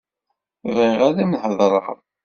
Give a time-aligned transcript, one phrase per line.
[0.75, 1.95] Bɣiɣ ad am-heḍṛeɣ.